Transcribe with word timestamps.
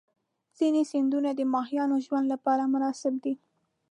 ځینې 0.57 0.81
سیندونه 0.91 1.29
د 1.33 1.41
ماهیانو 1.53 1.95
ژوند 2.05 2.25
لپاره 2.33 2.71
مناسب 2.73 3.13
دي. 3.23 3.33